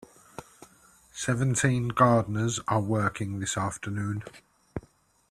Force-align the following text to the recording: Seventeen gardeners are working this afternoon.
Seventeen 1.13 1.89
gardeners 1.89 2.59
are 2.67 2.81
working 2.81 3.39
this 3.39 3.55
afternoon. 3.55 4.23